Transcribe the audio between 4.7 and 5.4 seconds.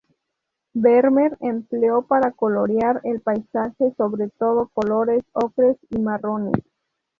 colores